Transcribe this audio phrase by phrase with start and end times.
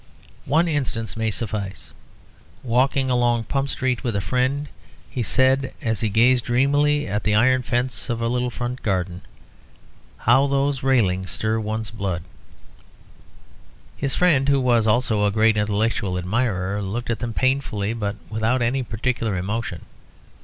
[0.47, 1.91] One instance may suffice.
[2.63, 4.67] Walking along Pump Street with a friend,
[5.11, 9.21] he said, as he gazed dreamily at the iron fence of a little front garden,
[10.17, 12.23] "How those railings stir one's blood!"
[13.95, 18.63] His friend, who was also a great intellectual admirer, looked at them painfully, but without
[18.63, 19.83] any particular emotion.